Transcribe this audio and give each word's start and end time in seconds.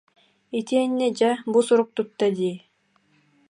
Итиэннэ 0.57 1.07
дьэ, 1.17 1.31
бу 1.51 1.59
сурук 1.65 1.89
тутта 1.95 2.27
дии 2.37 2.57